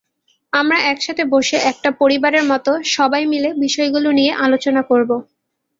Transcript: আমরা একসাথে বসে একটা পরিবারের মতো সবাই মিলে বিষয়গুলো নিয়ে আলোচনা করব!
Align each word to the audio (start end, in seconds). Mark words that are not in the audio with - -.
আমরা 0.53 0.77
একসাথে 0.91 1.23
বসে 1.33 1.57
একটা 1.71 1.89
পরিবারের 2.01 2.45
মতো 2.51 2.71
সবাই 2.95 3.23
মিলে 3.31 3.49
বিষয়গুলো 3.63 4.09
নিয়ে 4.17 4.31
আলোচনা 4.45 4.81
করব! 4.89 5.09